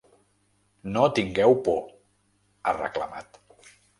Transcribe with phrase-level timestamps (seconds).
[0.95, 1.85] No tingueu por,
[2.63, 3.41] ha reclamat.